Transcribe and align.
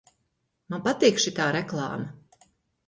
Man 0.71 0.81
patīk 0.87 1.23
šitā 1.27 1.49
reklāma! 1.59 2.45